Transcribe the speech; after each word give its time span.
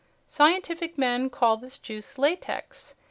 Scientific 0.25 0.97
men 0.97 1.29
call 1.29 1.57
this 1.57 1.77
juice 1.77 2.17
latex. 2.17 2.95